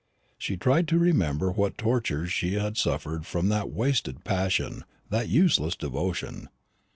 [0.39, 5.75] She tried to remember what tortures she had suffered from that wasted passion, that useless
[5.75, 6.49] devotion.